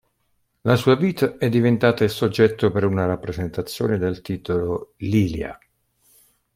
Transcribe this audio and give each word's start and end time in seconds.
La 0.63 0.77
sua 0.77 0.95
vita 0.95 1.37
è 1.37 1.47
diventata 1.47 2.03
il 2.03 2.09
soggetto 2.09 2.71
per 2.71 2.85
una 2.85 3.05
rappresentazione 3.05 3.99
dal 3.99 4.21
titolo 4.21 4.93
"Lilia! 4.97 5.55